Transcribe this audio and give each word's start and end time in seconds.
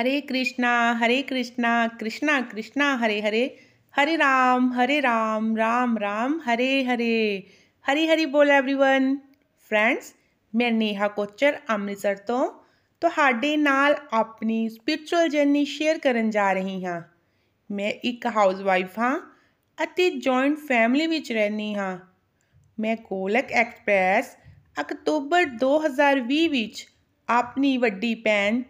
हरे 0.00 0.20
कृष्णा 0.20 0.72
हरे 1.00 1.20
कृष्णा 1.22 1.86
कृष्णा 2.00 2.40
कृष्णा 2.40 2.94
हरे 2.94 3.20
हरे 3.20 3.44
हरे 3.94 4.16
राम 4.16 4.72
हरे 4.72 5.00
राम 5.00 5.56
राम 5.56 5.96
राम 5.98 6.40
हरे 6.46 6.82
हरे 6.82 7.16
हरी 7.84 8.06
हरी 8.06 8.26
ਬੋਲ 8.26 8.50
everyone 8.50 9.14
friends 9.70 10.12
ਮੈਂ 10.54 10.70
ਨੇਹਾ 10.72 11.08
ਕੋਚਰ 11.08 11.58
ਅੰਮ੍ਰਿਤਸਰ 11.70 12.16
ਤੋਂ 12.16 12.48
ਤੁਹਾਡੇ 13.00 13.56
ਨਾਲ 13.56 13.96
ਆਪਣੀ 14.12 14.68
ਸਪਿਰਚੁਅਲ 14.68 15.28
ਜਰਨੀ 15.28 15.64
ਸ਼ੇਅਰ 15.64 15.98
ਕਰਨ 15.98 16.30
ਜਾ 16.30 16.52
ਰਹੀ 16.52 16.84
ਹਾਂ 16.84 17.00
ਮੈਂ 17.70 17.90
ਇੱਕ 18.04 18.26
ਹਾਊਸਵਾਈਫ 18.26 18.98
ਹਾਂ 18.98 19.18
ਅਤੇ 19.78 20.10
ਜੁਆਇੰਟ 20.10 20.58
ਫੈਮਿਲੀ 20.58 21.06
ਵਿੱਚ 21.06 21.32
ਰਹਿੰਦੀ 21.32 21.74
ਹਾਂ 21.74 21.98
ਮੈਂ 22.80 22.96
ਕੋਲਕ 22.96 23.52
ਐਕਸਪ੍ਰੈਸ 23.52 24.36
ਅਕਤੂਬਰ 24.80 25.44
2020 25.64 26.46
ਵਿੱਚ 26.48 26.86
ਆਪਣੀ 27.28 27.76
ਵੱਡੀ 27.76 28.14
ਭੈਣ 28.14 28.62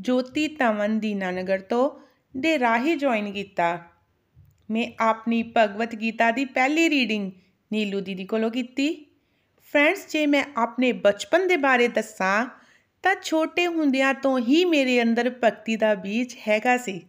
ਜੋਤੀ 0.00 0.48
ਤਵਨ 0.48 1.00
ਦੀਨਾਨਗਰ 1.00 1.60
ਤੋਂ 1.60 1.90
ਦੇ 2.36 2.58
ਰਾਹੀ 2.58 2.94
ਜੁਆਇਨ 2.94 3.32
ਕੀਤਾ। 3.32 3.78
ਮੈਂ 4.70 4.92
ਆਪਣੀ 5.00 5.52
ਭਗਵਤ 5.56 5.94
ਗੀਤਾ 5.94 6.30
ਦੀ 6.30 6.44
ਪਹਿਲੀ 6.44 6.90
ਰੀਡਿੰਗ 6.90 7.32
ਨੀਲੂ 7.72 8.00
ਦੀਦੀ 8.00 8.24
ਕੋਲੋਂ 8.24 8.50
ਕੀਤੀ। 8.50 9.06
ਫਰੈਂਡਸ 9.72 10.12
ਜੇ 10.12 10.26
ਮੈਂ 10.26 10.44
ਆਪਣੇ 10.56 10.92
ਬਚਪਨ 10.92 11.48
ਦੇ 11.48 11.56
ਬਾਰੇ 11.56 11.88
ਦੱਸਾਂ, 11.88 12.46
ਤਾਂ 13.02 13.16
ਛੋਟੇ 13.22 13.66
ਹੁੰਦਿਆਂ 13.66 14.14
ਤੋਂ 14.14 14.38
ਹੀ 14.38 14.64
ਮੇਰੇ 14.64 15.02
ਅੰਦਰ 15.02 15.30
ਭਗਤੀ 15.44 15.76
ਦਾ 15.76 15.94
ਬੀਜ 15.94 16.36
ਹੈਗਾ 16.48 16.76
ਸੀ। 16.76 17.00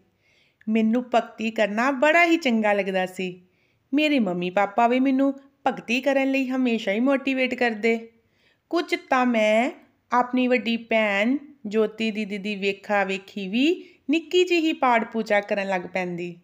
ਮੈਨੂੰ 0.70 1.06
ਭਗਤੀ 1.16 1.52
ਕਰਨਾ 1.52 1.92
ਬੜਾ 1.92 2.26
ਹੀ 2.26 2.38
ਚੰਗਾ 2.38 2.74
ਲੱਗਦਾ 2.74 3.06
ਸੀ। 3.06 3.42
ਮੇਰੇ 3.94 4.20
ਮੰਮੀ 4.20 4.50
ਪਾਪਾ 4.50 4.88
ਵੀ 4.88 5.00
ਮੈਨੂੰ 5.00 5.40
ਭਗਤੀ 5.68 6.02
ਕਰਨ 6.02 6.32
ਲਈ 6.32 6.48
ਹਮੇਸ਼ਾ 6.48 6.92
ਹੀ 6.92 7.00
ਮੋਟੀਵੇਟ 7.00 7.54
ਕਰਦੇ। 7.54 8.10
ਕੁਝ 8.70 8.96
ਤਾਂ 9.10 9.26
ਮੈਂ 9.26 9.72
ਆਪਣੀ 10.12 10.48
ਵੱਡੀ 10.48 10.78
ਭੈਣ 10.78 11.38
ਜੋਤੀ 11.66 12.12
ਦੀਦੀ 12.12 12.38
ਦੀ 12.38 12.56
ਵੇਖਾ 12.56 13.04
ਵੇਖੀ 13.04 13.48
ਵੀ 13.48 13.66
ਨਿੱਕੀ 14.10 14.44
ਜਿਹੀ 14.44 14.74
ਪਾੜ 14.74 15.04
ਪੂਜਾ 15.04 15.40
ਕਰਨ 15.42 15.68
ਲੱਗ 15.68 15.82
ਪੈਂਦੀ। 15.82 16.36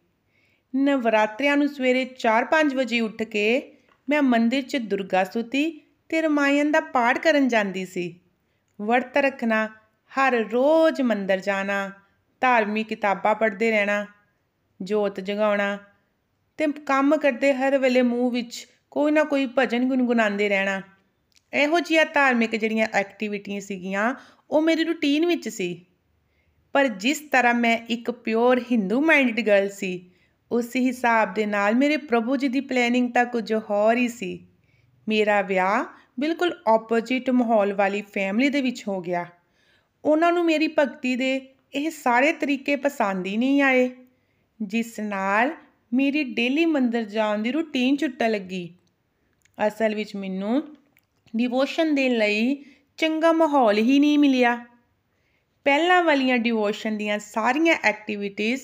ਨਵਰਾਤਰਿਆਂ 0.73 1.57
ਨੂੰ 1.57 1.67
ਸਵੇਰੇ 1.67 2.05
4-5 2.19 2.73
ਵਜੇ 2.75 2.99
ਉੱਠ 2.99 3.23
ਕੇ 3.23 3.45
ਮੈਂ 4.07 4.22
ਮੰਦਿਰ 4.22 4.61
'ਚ 4.61 4.77
ਦੁਰਗਾ 4.77 5.23
ਸਤੂਤੀ 5.23 5.81
ਤੇ 6.09 6.22
ਰਮਾਇਣ 6.22 6.72
ਦਾ 6.72 6.80
ਪਾਠ 6.80 7.17
ਕਰਨ 7.17 7.47
ਜਾਂਦੀ 7.47 7.85
ਸੀ। 7.85 8.19
ਵਰਤ 8.80 9.17
ਰੱਖਣਾ, 9.17 9.67
ਹਰ 10.11 10.33
ਰੋਜ਼ 10.52 11.02
ਮੰਦਰ 11.02 11.39
ਜਾਣਾ, 11.39 11.91
ਧਾਰਮਿਕ 12.41 12.88
ਕਿਤਾਬਾਂ 12.88 13.35
ਪੜ੍ਹਦੇ 13.35 13.72
ਰਹਿਣਾ, 13.72 14.05
ਜੋਤ 14.81 15.19
ਜਗਾਉਣਾ 15.19 15.77
ਤੇ 16.57 16.67
ਕੰਮ 16.85 17.17
ਕਰਦੇ 17.17 17.53
ਹਰ 17.53 17.77
ਵੇਲੇ 17.77 18.02
ਮੂੰਹ 18.02 18.31
ਵਿੱਚ 18.31 18.67
ਕੋਈ 18.91 19.11
ਨਾ 19.11 19.23
ਕੋਈ 19.23 19.47
ਭਜਨ 19.57 19.88
ਗੁੰਗੁਣਾਉਂਦੇ 19.88 20.50
ਰਹਿਣਾ। 20.50 20.81
ਇਹੋ 21.53 21.79
ਜਿਹੀਆਂ 21.79 22.05
ਧਾਰਮਿਕ 22.05 22.55
ਜਿਹੜੀਆਂ 22.55 22.88
ਐਕਟੀਵਿਟੀਆਂ 22.93 23.61
ਸੀਗੀਆਂ, 23.61 24.13
ਉਹ 24.49 24.61
ਮੇਰੀ 24.61 24.83
ਰੁਟੀਨ 24.83 25.25
ਵਿੱਚ 25.25 25.49
ਸੀ। 25.49 25.85
ਪਰ 26.73 26.88
ਜਿਸ 26.88 27.19
ਤਰ੍ਹਾਂ 27.31 27.53
ਮੈਂ 27.53 27.77
ਇੱਕ 27.89 28.11
ਪਿਓਰ 28.11 28.61
ਹਿੰਦੂ 28.71 29.01
ਮਾਈਂਡਡ 29.01 29.39
ਗਰਲ 29.39 29.69
ਸੀ, 29.69 30.11
ਉਸ 30.51 30.75
ਹਿਸਾਬ 30.75 31.33
ਦੇ 31.33 31.45
ਨਾਲ 31.45 31.75
ਮੇਰੇ 31.75 31.97
ਪ੍ਰਭੂ 31.97 32.35
ਜੀ 32.38 32.47
ਦੀ 32.47 32.61
ਪਲੈਨਿੰਗ 32.61 33.13
ਤਾਂ 33.13 33.25
ਕੁਝ 33.25 33.53
ਹੋਰ 33.53 33.97
ਹੀ 33.97 34.07
ਸੀ। 34.07 34.47
ਮੇਰਾ 35.07 35.41
ਵਿਆਹ 35.41 35.85
ਬਿਲਕੁਲ 36.19 36.53
ਆਪੋਜੀਟ 36.67 37.29
ਮਾਹੌਲ 37.29 37.73
ਵਾਲੀ 37.73 38.01
ਫੈਮਿਲੀ 38.01 38.50
ਦੇ 38.50 38.61
ਵਿੱਚ 38.61 38.88
ਹੋ 38.88 39.01
ਗਿਆ। 39.01 39.25
ਉਹਨਾਂ 40.05 40.31
ਨੂੰ 40.31 40.45
ਮੇਰੀ 40.45 40.67
ਭਗਤੀ 40.79 41.16
ਦੇ 41.16 41.35
ਇਹ 41.73 41.89
ਸਾਰੇ 41.91 42.31
ਤਰੀਕੇ 42.31 42.75
ਪਸੰਦ 42.75 43.25
ਹੀ 43.25 43.38
ਨਹੀਂ 43.38 43.61
ਆਏ, 43.61 43.89
ਜਿਸ 44.61 45.00
ਨਾਲ 45.00 45.51
ਮੇਰੀ 45.94 46.23
ਡੇਲੀ 46.23 46.66
ਮੰਦਰ 46.66 47.03
ਜਾਣ 47.03 47.39
ਦੀ 47.39 47.51
ਰੁਟੀਨ 47.51 47.97
ਛੁੱਟਣ 47.97 48.31
ਲੱਗੀ। 48.31 48.73
ਅਸਲ 49.67 49.95
ਵਿੱਚ 49.95 50.16
ਮੈਨੂੰ 50.16 50.63
ਡਿਵੋਸ਼ਨ 51.35 51.96
ਦੇ 51.96 52.07
ਲਈ 52.09 52.56
ਚੰਗਾ 52.97 53.31
ਮਾਹੌਲ 53.31 53.78
ਹੀ 53.78 54.00
ਨਹੀਂ 54.00 54.19
ਮਿਲਿਆ। 54.19 54.56
ਪਹਿਲਾਂ 55.66 56.03
ਵਾਲੀਆਂ 56.03 56.38
ਡਿਵੋਸ਼ਨ 56.38 56.97
ਦੀਆਂ 56.97 57.19
ਸਾਰੀਆਂ 57.19 57.75
ਐਕਟੀਵਿਟੀਆਂ 57.84 58.57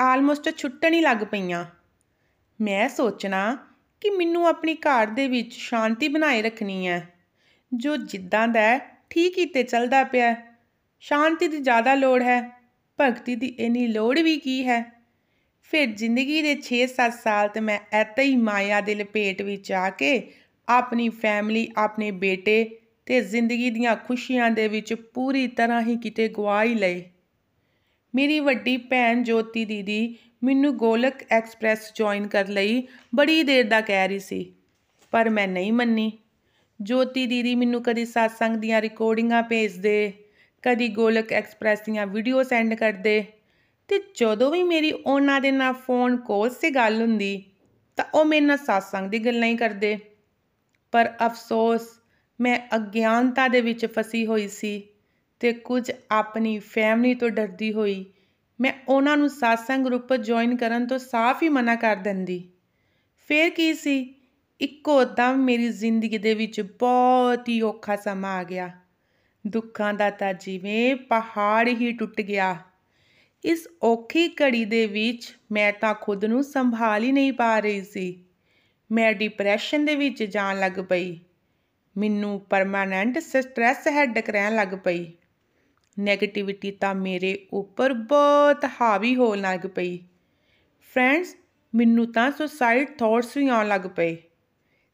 ਆਲਮੋਸਟ 0.00 0.56
ਛੁੱਟਣ 0.56 0.92
ਹੀ 0.94 1.00
ਲੱਗ 1.00 1.24
ਪਈਆਂ। 1.30 1.64
ਮੈਂ 2.60 2.88
ਸੋਚਣਾ 2.88 3.56
ਕਿ 4.02 4.10
ਮੈਨੂੰ 4.10 4.46
ਆਪਣੀ 4.46 4.74
ਘਰ 4.74 5.06
ਦੇ 5.06 5.26
ਵਿੱਚ 5.28 5.54
ਸ਼ਾਂਤੀ 5.54 6.08
ਬਣਾਏ 6.08 6.42
ਰੱਖਣੀ 6.42 6.86
ਹੈ, 6.86 7.08
ਜੋ 7.72 7.96
ਜਿੱਦਾਂ 7.96 8.48
ਦਾ 8.48 8.78
ਠੀਕ 9.10 9.38
ਹੀ 9.38 9.44
ਤੇ 9.46 9.62
ਚੱਲਦਾ 9.62 10.02
ਪਿਆ। 10.04 10.34
ਸ਼ਾਂਤੀ 11.02 11.48
ਦੀ 11.48 11.58
ਜ਼ਿਆਦਾ 11.58 11.94
ਲੋੜ 11.94 12.22
ਹੈ, 12.22 12.40
ਭਗਤੀ 12.98 13.34
ਦੀ 13.36 13.46
ਇੰਨੀ 13.58 13.86
ਲੋੜ 13.86 14.18
ਵੀ 14.18 14.36
ਕੀ 14.36 14.64
ਹੈ? 14.66 14.82
ਫਿਰ 15.70 15.86
ਜ਼ਿੰਦਗੀ 15.92 16.42
ਦੇ 16.42 16.54
6-7 16.62 17.14
ਸਾਲ 17.14 17.48
ਤੇ 17.48 17.60
ਮੈਂ 17.60 17.78
ਐਤੇ 17.92 18.22
ਹੀ 18.22 18.36
ਮਾਇਆ 18.36 18.80
ਦੇ 18.80 18.94
ਲਪੇਟ 18.94 19.42
ਵਿੱਚ 19.42 19.72
ਆ 19.72 19.88
ਕੇ 19.90 20.10
ਆਪਣੀ 20.68 21.08
ਫੈਮਿਲੀ 21.08 21.66
ਆਪਣੇ 21.76 22.10
ਬੇਟੇ 22.10 22.64
ਤੇ 23.06 23.20
ਜ਼ਿੰਦਗੀ 23.20 23.70
ਦੀਆਂ 23.70 23.94
ਖੁਸ਼ੀਆਂ 23.96 24.50
ਦੇ 24.50 24.66
ਵਿੱਚ 24.68 24.94
ਪੂਰੀ 24.94 25.46
ਤਰ੍ਹਾਂ 25.46 25.80
ਹੀ 25.82 25.96
ਕਿਤੇ 25.96 26.28
ਗਵਾ 26.28 26.62
ਹੀ 26.64 26.74
ਲਏ। 26.74 27.04
ਮੇਰੀ 28.14 28.40
ਵੱਡੀ 28.40 28.76
ਭੈਣ 28.76 29.22
ਜੋਤੀ 29.22 29.64
ਦੀਦੀ 29.64 30.16
ਮੈਨੂੰ 30.44 30.76
ਗੋਲਕ 30.76 31.14
ਐਕਸਪ੍ਰੈਸ 31.30 31.92
ਜੁਆਇਨ 31.94 32.26
ਕਰ 32.26 32.48
ਲਈ 32.48 32.82
ਬੜੀ 33.14 33.42
ਦੇਰ 33.42 33.68
ਦਾ 33.68 33.80
ਕਹਿ 33.80 34.08
ਰਹੀ 34.08 34.18
ਸੀ, 34.18 34.52
ਪਰ 35.12 35.30
ਮੈਂ 35.30 35.48
ਨਹੀਂ 35.48 35.72
ਮੰਨੀ। 35.72 36.10
ਜੋਤੀ 36.80 37.26
ਦੀਦੀ 37.26 37.54
ਮੈਨੂੰ 37.54 37.82
ਕਦੀ 37.82 38.02
satsang 38.02 38.58
ਦੀਆਂ 38.58 38.80
ਰਿਕਾਰਡਿੰਗਾਂ 38.82 39.42
ਭੇਜਦੇ, 39.42 40.12
ਕਦੀ 40.62 40.88
ਗੋਲਕ 40.88 41.32
ਐਕਸਪ੍ਰੈਸ 41.32 41.80
ਦੀਆਂ 41.80 42.06
ਵੀਡੀਓ 42.06 42.42
ਸੈਂਡ 42.42 42.74
ਕਰਦੇ 42.74 43.24
ਤੇ 43.88 44.00
ਜਦੋਂ 44.14 44.50
ਵੀ 44.50 44.62
ਮੇਰੀ 44.62 44.90
ਉਹਨਾਂ 44.92 45.40
ਦੇ 45.40 45.50
ਨਾਲ 45.50 45.72
ਫੋਨ 45.72 46.16
ਕਾਲ 46.16 46.50
'ਤੇ 46.50 46.70
ਗੱਲ 46.70 47.00
ਹੁੰਦੀ 47.02 47.42
ਤਾਂ 47.96 48.04
ਉਹ 48.14 48.24
ਮੇਰੇ 48.24 48.46
ਨਾਲ 48.46 48.58
satsang 48.58 49.08
ਦੀ 49.10 49.18
ਗੱਲਾਂ 49.18 49.48
ਹੀ 49.48 49.56
ਕਰਦੇ। 49.56 49.98
ਪਰ 50.94 51.12
ਅਫਸੋਸ, 51.26 52.00
ਮੈਂ 52.40 52.60
ਅਗਿਆਨਤਾ 52.76 53.48
ਦੇ 53.48 53.60
ਵਿੱਚ 53.60 53.86
ਫਸੀ 53.86 54.26
ਹੋਈ 54.26 54.48
ਸੀ 54.48 54.82
ਤੇ 55.40 55.52
ਕੁਝ 55.52 55.90
ਆਪਣੀ 56.10 56.58
ਫੈਮਿਲੀ 56.58 57.14
ਤੋਂ 57.14 57.30
ਡਰਦੀ 57.30 57.72
ਹੋਈ। 57.72 58.06
ਮੈਂ 58.60 58.72
ਉਹਨਾਂ 58.88 59.16
ਨੂੰ 59.16 59.26
satsang 59.26 59.84
ਗਰੁੱਪ 59.84 60.14
ਜੁਆਇਨ 60.14 60.56
ਕਰਨ 60.56 60.86
ਤੋਂ 60.86 60.98
ਸਾਫ਼ 60.98 61.42
ਹੀ 61.42 61.48
ਮਨਾ 61.48 61.74
ਕਰ 61.74 61.96
ਦਿੰਦੀ। 61.96 62.48
ਫੇਰ 63.28 63.50
ਕੀ 63.50 63.74
ਸੀ? 63.74 64.14
ਇੱਕੋ 64.60 65.04
ਦਮ 65.04 65.36
ਮੇਰੀ 65.36 65.68
ਜ਼ਿੰਦਗੀ 65.68 66.18
ਦੇ 66.18 66.34
ਵਿੱਚ 66.34 66.60
ਬਹੁਤ 66.60 67.48
ਹੀ 67.48 67.60
ਔਖਾ 67.60 67.96
ਸਮਾਂ 67.96 68.36
ਆ 68.36 68.44
ਗਿਆ। 68.44 68.70
ਦੁੱਖਾਂ 69.46 69.94
ਦਾ 69.94 70.10
ਤਾਂ 70.10 70.34
ਜਿਵੇਂ 70.34 70.96
ਪਹਾੜ 70.96 71.68
ਹੀ 71.68 71.92
ਟੁੱਟ 71.92 72.20
ਗਿਆ। 72.20 72.56
ਇਸ 73.44 73.68
ਔਖੀ 73.82 74.28
ਘੜੀ 74.28 74.64
ਦੇ 74.64 74.86
ਵਿੱਚ 74.86 75.36
ਮੈਂ 75.52 75.72
ਤਾਂ 75.72 75.94
ਖੁਦ 75.94 76.24
ਨੂੰ 76.24 76.44
ਸੰਭਾਲ 76.44 77.02
ਹੀ 77.02 77.12
ਨਹੀਂ 77.12 77.32
ਪਾ 77.32 77.60
ਰਹੀ 77.60 77.82
ਸੀ। 77.82 78.23
ਮੈਂ 78.92 79.12
ਡਿਪਰੈਸ਼ਨ 79.12 79.84
ਦੇ 79.84 79.96
ਵਿੱਚ 79.96 80.22
ਜਾਣ 80.22 80.60
ਲੱਗ 80.60 80.72
ਪਈ। 80.72 81.20
ਮੈਨੂੰ 81.96 82.40
ਪਰਮਾਨੈਂਟ 82.40 83.18
ਸਟ੍ਰੈਸ 83.18 83.86
ਹੈਡਕ 83.86 84.30
ਰਹਿਣ 84.30 84.54
ਲੱਗ 84.54 84.68
ਪਈ। 84.68 85.12
ਨੈਗੇਟਿਵਿਟੀ 86.00 86.70
ਤਾਂ 86.70 86.94
ਮੇਰੇ 86.94 87.46
ਉੱਪਰ 87.52 87.92
ਬਹੁਤ 87.92 88.64
ਹਾਵੀ 88.64 89.16
ਹੋਣ 89.16 89.40
ਲੱਗ 89.40 89.60
ਪਈ। 89.60 89.98
ਫਰੈਂਡਸ 90.94 91.36
ਮੈਨੂੰ 91.74 92.12
ਤਾਂ 92.12 92.30
ਸੁਸਾਈਡ 92.30 92.88
ਥਾਟਸ 92.98 93.36
ਵੀ 93.36 93.48
ਆਉਣ 93.48 93.68
ਲੱਗ 93.68 93.80
ਪਏ। 93.80 94.16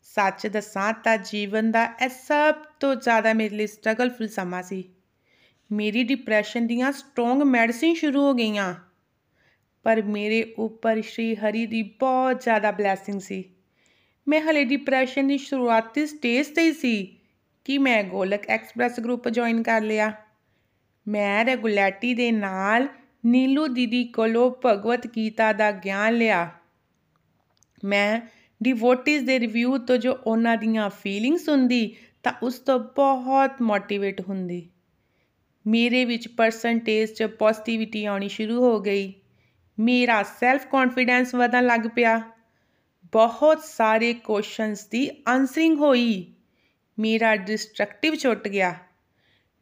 ਸੱਚ 0.03 0.47
ਦੱਸਾਂ 0.47 0.93
ਤਾਂ 0.93 1.19
ਜੀਵਨ 1.19 1.71
ਦਾ 1.71 1.85
ਇਹ 2.05 2.09
ਸਭ 2.09 2.55
ਤੋਂ 2.81 2.95
ਜ਼ਿਆਦਾ 2.95 3.33
ਮੇਰੇ 3.33 3.57
ਲਈ 3.57 3.67
ਸਟਰਗਲਫੁਲ 3.67 4.29
ਸਮਾਂ 4.29 4.63
ਸੀ। 4.63 4.85
ਮੇਰੀ 5.73 6.05
ਡਿਪਰੈਸ਼ਨ 6.05 6.67
ਦੀਆਂ 6.67 6.93
ਸਟਰੋਂਗ 6.93 7.43
ਮੈਡੀਸਿਨ 7.43 7.95
ਸ਼ੁਰੂ 7.95 8.23
ਹੋ 8.23 8.35
ਗਈਆਂ। 8.35 8.75
ਪਰ 9.83 10.03
ਮੇਰੇ 10.03 10.55
ਉੱਪਰ 10.59 11.03
ਸ਼੍ਰੀ 11.03 11.35
ਹਰੀ 11.37 11.67
ਦੀ 11.67 11.83
ਬਹੁਤ 11.83 12.41
ਜ਼ਿਆਦਾ 12.41 12.71
ਬਲੇਸਿੰਗ 12.71 13.21
ਸੀ। 13.21 13.45
ਮੈਂ 14.31 14.41
ਹਲੇ 14.41 14.65
ਡਿਪਰੈਸ਼ਨ 14.65 15.27
ਦੀ 15.27 15.39
ਸ਼ੁਰੂਆਤੀ 15.39 16.07
ਸਟੇਜ 16.07 16.47
ਤੇ 16.47 16.63
ਹੀ 16.63 16.73
ਸੀ 16.73 17.17
ਕਿ 17.65 17.79
ਮੈਂ 17.79 18.05
ਗੋਲਕ 18.05 18.47
ਐਕਸਪ੍ਰੈਸ 18.49 19.01
ਗਰੁੱਪ 19.01 19.29
ਜੁਆਇਨ 19.29 19.63
ਕਰ 19.63 19.81
ਲਿਆ। 19.81 20.13
ਮੈਂ 21.09 21.45
ਰੈਗੂਲੈਰਿਟੀ 21.45 22.15
ਦੇ 22.15 22.33
ਨਾਲ 22.33 22.89
ਨੀਲੂ 23.27 23.67
ਦੀਦੀ 23.67 24.05
ਕੋਲੋਂ 24.05 24.55
ਭਗਵਤ 24.65 25.07
ਗੀਤਾ 25.07 25.53
ਦਾ 25.53 25.71
ਗਿਆਨ 25.73 26.15
ਲਿਆ। 26.15 26.51
ਮੈਂ 27.85 28.21
ਡਿਵੋਟਿਸ 28.63 29.23
ਦੇ 29.23 29.41
ਰਿਵਿਊ 29.41 29.79
ਤੋਂ 29.79 29.97
ਜੋ 29.97 30.19
ਉਹਨਾਂ 30.27 30.57
ਦੀਆਂ 30.57 30.91
ਫੀਲਿੰਗਸ 30.91 31.49
ਹੁੰਦੀ 31.49 31.97
ਤਾਂ 32.23 32.33
ਉਸ 32.43 32.59
ਤੋਂ 32.59 32.81
ਬਹੁਤ 32.81 33.63
ਮੋਟੀਵੇਟ 33.63 34.21
ਹੁੰਦੀ। 34.21 34.69
ਮੇਰੇ 35.67 36.05
ਵਿੱਚ 36.05 36.29
ਪਰਸੈਂਟੇਜ 36.29 37.11
'ਚ 37.11 37.23
ਪੋਜ਼ਿਟਿਵਿਟੀ 37.23 38.05
ਆਉਣੀ 38.05 38.29
ਸ਼ੁਰੂ 38.29 38.61
ਹੋ 38.61 38.81
ਗਈ। 38.81 39.13
ਮੇਰਾ 39.81 40.23
ਸੈਲਫ 40.23 40.67
ਕੌਨਫੀਡੈਂਸ 40.67 41.35
ਵਧਣ 41.35 41.67
ਲੱਗ 41.67 41.81
ਪਿਆ। 41.95 42.21
ਬਹੁਤ 43.13 43.65
ਸਾਰੇ 43.65 44.15
ਕੁਐਸਚਨਸ 44.15 44.87
ਦੀ 44.87 45.11
ਆਨਸਰਿੰਗ 45.29 45.79
ਹੋਈ। 45.79 46.33
ਮੇਰਾ 46.99 47.37
ਡਿਸਟਰਕਟਿਵ 47.37 48.15
ਛੁੱਟ 48.15 48.49
ਗਿਆ। 48.49 48.75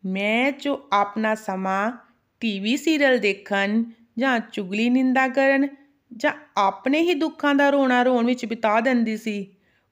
ਮੈਂ 0.06 0.53
ਜੋ 0.53 0.89
ਆਪਣਾ 0.93 1.35
ਸਮਾਂ 1.35 1.93
ਟੀਵੀ 2.41 2.77
ਸੀਰੀਅਲ 2.77 3.19
ਦੇਖਣ 3.19 3.85
ਜਾਂ 4.19 4.41
ਚੁਗਲੀ 4.53 4.91
ਨਿੰਦਾ 4.91 5.29
ਕਰਨ 5.29 5.69
ਜਾਂ 6.17 6.33
ਆਪਣੇ 6.56 7.00
ਹੀ 7.00 7.15
ਦੁੱਖਾਂ 7.15 7.55
ਦਾ 7.55 7.71
ਰੋਣਾ 7.71 8.03
ਰੋਣ 8.03 8.27
ਵਿੱਚ 8.27 8.47
ਬਿਤਾ 8.47 8.81
ਦਿੰਦੀ 8.81 9.17
ਸੀ, 9.17 9.47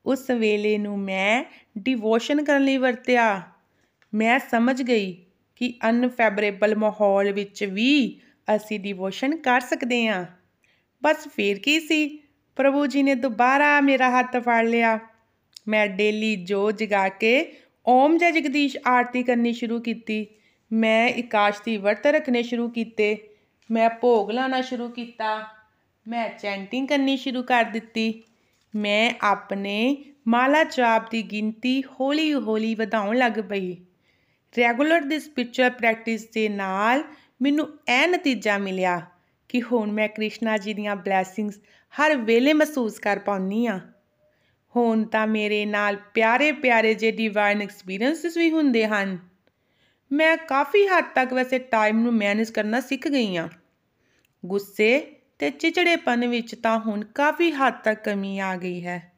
ਉਸ 0.06 0.30
ਵੇਲੇ 0.30 0.78
ਨੂੰ 0.78 0.98
ਮੈਂ 0.98 1.44
ਡਿਵੋਸ਼ਨ 1.78 2.44
ਕਰਨ 2.44 2.64
ਲਈ 2.64 2.76
ਵਰਤਿਆ। 2.76 3.42
ਮੈਂ 4.14 4.38
ਸਮਝ 4.38 4.82
ਗਈ 4.82 5.24
ਕਿ 5.56 5.74
ਅਨਫੇਵਰੇਬਲ 5.88 6.76
ਮਾਹੌਲ 6.76 7.32
ਵਿੱਚ 7.32 7.64
ਵੀ 7.64 8.20
ਅਸੀਂ 8.56 8.80
ਡਿਵੋਸ਼ਨ 8.80 9.36
ਕਰ 9.36 9.60
ਸਕਦੇ 9.60 10.06
ਹਾਂ। 10.06 10.26
ਬਸ 11.02 11.28
ਫੇਰ 11.28 11.58
ਕੀ 11.58 11.80
ਸੀ? 11.80 12.25
ਪ੍ਰਭੂ 12.56 12.86
ਜੀ 12.86 13.02
ਨੇ 13.02 13.14
ਦੁਬਾਰਾ 13.14 13.80
ਮੇਰਾ 13.80 14.10
ਹੱਥ 14.10 14.36
ਫੜ 14.36 14.64
ਲਿਆ। 14.64 14.98
ਮੈਂ 15.68 15.86
ਡੇਲੀ 15.86 16.36
ਜੋ 16.36 16.70
ਜਗਾ 16.70 17.08
ਕੇ 17.08 17.52
ਓਮ 17.86 18.18
ਜੈ 18.18 18.30
ਜਗਦੀਸ਼ 18.30 18.76
ਆਰਤੀ 18.86 19.22
ਕਰਨੀ 19.22 19.52
ਸ਼ੁਰੂ 19.52 19.80
ਕੀਤੀ। 19.80 20.26
ਮੈਂ 20.72 21.08
ਇਕਾਸ਼ਤੀ 21.08 21.76
ਵਰਤ 21.76 22.06
ਰੱਖਣੇ 22.06 22.42
ਸ਼ੁਰੂ 22.42 22.68
ਕੀਤੇ। 22.68 23.28
ਮੈਂ 23.70 23.90
ਭੋਗ 23.90 24.30
ਲਾਣਾ 24.30 24.60
ਸ਼ੁਰੂ 24.60 24.88
ਕੀਤਾ। 24.88 25.46
ਮੈਂ 26.08 26.28
ਚੈਂਟਿੰਗ 26.28 26.88
ਕਰਨੀ 26.88 27.16
ਸ਼ੁਰੂ 27.16 27.42
ਕਰ 27.42 27.64
ਦਿੱਤੀ। 27.64 28.22
ਮੈਂ 28.76 29.10
ਆਪਣੇ 29.20 30.04
ਮਾਲਾ 30.28 30.64
ਜਾਪ 30.64 31.10
ਦੀ 31.10 31.22
ਗਿਣਤੀ 31.22 31.82
ਹੌਲੀ 31.82 32.34
ਹੌਲੀ 32.34 32.74
ਵਧਾਉਣ 32.74 33.16
ਲੱਗ 33.16 33.32
ਪਈ। 33.32 33.76
ਰੈਗੂਲਰ 34.58 35.00
ਦੀ 35.00 35.18
ਸਪਿਰਚੁਅਲ 35.18 35.70
ਪ੍ਰੈਕਟਿਸ 35.70 36.28
ਦੇ 36.28 36.48
ਨਾਲ 36.48 37.04
ਮੈਨੂੰ 37.42 37.68
ਇਹ 37.88 38.08
ਨਤੀਜਾ 38.08 38.58
ਮਿਲਿਆ 38.58 39.00
ਕਿ 39.48 39.62
ਹੁਣ 39.62 39.92
ਮੈਂ 39.92 40.08
ਕ੍ਰਿਸ਼ਨਾ 40.08 40.58
ਜੀ 40.58 40.74
ਦੀਆਂ 40.74 40.96
ਬਲੇਸਿੰਗਸ 40.96 41.60
ਹਰ 41.96 42.16
ਵੇਲੇ 42.16 42.52
ਮਹਿਸੂਸ 42.52 42.98
ਕਰ 42.98 43.18
ਪਾਉਣੀ 43.18 43.66
ਆ 43.66 43.80
ਹੁਣ 44.76 45.04
ਤਾਂ 45.04 45.26
ਮੇਰੇ 45.26 45.66
ਨਾਲ 45.66 45.96
ਪਿਆਰੇ 46.14 46.52
ਪਿਆਰੇ 46.52 46.94
ਜੇ 46.94 47.10
ਡਿਵਾਈਨ 47.10 47.62
ਐਕਸਪੀਰੀਐਂਸਸ 47.62 48.36
ਵੀ 48.36 48.50
ਹੁੰਦੇ 48.50 48.86
ਹਨ। 48.86 49.18
ਮੈਂ 50.12 50.36
ਕਾਫੀ 50.36 50.86
ਹੱਦ 50.86 51.04
ਤੱਕ 51.14 51.32
ਵੈਸੇ 51.32 51.58
ਟਾਈਮ 51.58 52.00
ਨੂੰ 52.00 52.12
ਮੈਨੇਜ 52.14 52.50
ਕਰਨਾ 52.50 52.80
ਸਿੱਖ 52.80 53.08
ਗਈ 53.08 53.36
ਆ 53.36 53.48
ਗੁੱਸੇ 54.46 55.16
ਤੇ 55.38 55.50
ਚਿਚੜੇਪਨ 55.50 56.26
ਵਿੱਚ 56.26 56.54
ਤਾਂ 56.54 56.78
ਹੁਣ 56.78 57.04
ਕਾਫੀ 57.04 57.50
ਹੱਦ 57.52 57.74
ਤੱਕ 57.74 58.04
ਕਮੀ 58.04 58.38
ਆ 58.38 58.56
ਗਈ 58.56 58.86
ਹੈ। 58.86 59.12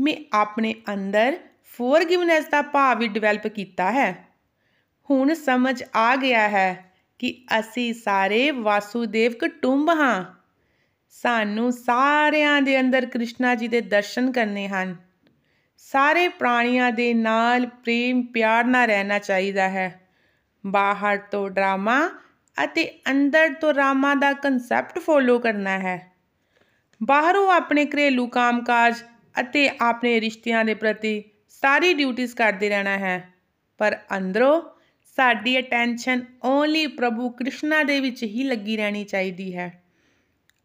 ਮੈਂ 0.00 0.14
ਆਪਣੇ 0.32 0.74
ਅੰਦਰ 0.94 1.38
ਫੋਰਗਿਵਨੈਸ 1.64 2.48
ਦਾ 2.48 2.62
ਭਾਵ 2.62 2.98
ਵੀ 2.98 3.08
ਡਿਵੈਲਪ 3.08 3.46
ਕੀਤਾ 3.46 3.92
ਹੈ। 3.92 4.28
ਹੁਣ 5.10 5.34
ਸਮਝ 5.34 5.82
ਆ 5.94 6.16
ਗਿਆ 6.16 6.48
ਹੈ 6.48 6.92
ਕਿ 7.18 7.44
ਅਸੀਂ 7.58 7.94
ਸਾਰੇ 7.94 8.50
ਵਾਸੂਦੇਵ 8.50 9.32
ਕੁਟੁੰਬ 9.32 9.90
ਹਾਂ। 9.90 10.37
ਸਾਨੂੰ 11.10 11.72
ਸਾਰਿਆਂ 11.72 12.62
ਦੇ 12.62 12.80
ਅੰਦਰ 12.80 13.06
ਕ੍ਰਿਸ਼ਨਾ 13.06 13.54
ਜੀ 13.54 13.68
ਦੇ 13.68 13.80
ਦਰਸ਼ਨ 13.80 14.32
ਕਰਨੇ 14.32 14.68
ਹਨ। 14.68 14.96
ਸਾਰੇ 15.76 16.28
ਪ੍ਰਾਣੀਆਂ 16.28 16.92
ਦੇ 16.92 17.14
ਨਾਲ 17.14 17.66
ਪ੍ਰੇਮ 17.66 18.22
ਪਿਆਰ 18.22 18.64
ਨਾਲ 18.64 18.86
ਰਹਿਣਾ 18.86 19.18
ਚਾਹੀਦਾ 19.18 19.68
ਹੈ। 19.68 20.00
ਬਾਹਰ 20.66 21.16
ਤੋਂ 21.16 21.50
ਡਰਾਮਾ 21.50 22.10
ਅਤੇ 22.64 23.00
ਅੰਦਰ 23.10 23.54
ਤੋਂ 23.54 23.74
ਰਾਮਾ 23.74 24.14
ਦਾ 24.14 24.32
ਕਨਸੈਪਟ 24.32 24.98
ਫੋਲੋ 24.98 25.38
ਕਰਨਾ 25.38 25.78
ਹੈ। 25.78 26.12
ਬਾਹਰੋਂ 27.02 27.52
ਆਪਣੇ 27.52 27.84
ਘਰੇਲੂ 27.86 28.26
ਕਾਮਕਾਜ 28.26 29.02
ਅਤੇ 29.40 29.70
ਆਪਣੇ 29.80 30.20
ਰਿਸ਼ਤਿਆਂ 30.20 30.64
ਦੇ 30.64 30.74
ਪ੍ਰਤੀ 30.74 31.24
ਸਾਰੀ 31.48 31.94
ਡਿਊਟੀਆਂ 31.94 32.28
ਕਰਦੇ 32.28 32.68
ਰਹਿਣਾ 32.68 32.98
ਹੈ। 32.98 33.32
ਪਰ 33.78 33.98
ਅੰਦਰੋਂ 34.16 34.62
ਸਾਡੀ 35.16 35.58
ਅਟੈਂਸ਼ਨ 35.58 36.24
ਓਨਲੀ 36.44 36.86
ਪ੍ਰਭੂ 36.86 37.30
ਕ੍ਰਿਸ਼ਨਾ 37.30 37.82
ਦੇ 37.82 38.00
ਵਿੱਚ 38.00 38.22
ਹੀ 38.22 38.42
ਲੱਗੀ 38.42 38.76
ਰਹਿਣੀ 38.76 39.04
ਚਾਹੀਦੀ 39.04 39.56
ਹੈ। 39.56 39.87